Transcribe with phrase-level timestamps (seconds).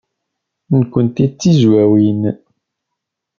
[0.79, 2.21] Nekkenti d Tizwawin.